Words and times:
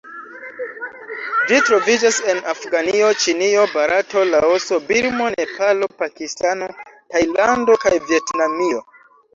Ĝi 1.51 1.59
troviĝas 1.67 2.17
en 2.33 2.41
Afganio, 2.53 3.11
Ĉinio, 3.25 3.67
Barato, 3.75 4.25
Laoso, 4.33 4.81
Birmo, 4.91 5.31
Nepalo, 5.37 5.95
Pakistano, 6.03 6.75
Tajlando 6.97 7.79
kaj 7.87 7.95
Vjetnamio. 8.11 8.87